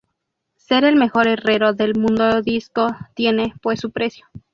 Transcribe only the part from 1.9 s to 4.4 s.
Mundodisco tiene, pues su precio.